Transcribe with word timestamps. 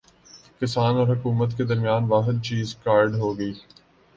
کسان 0.61 0.95
اور 0.95 1.07
حکومت 1.07 1.55
کے 1.57 1.63
درمیان 1.65 2.05
واحد 2.09 2.43
چیز 2.43 2.75
کارڈ 2.83 3.15
ہوگی 3.15 3.53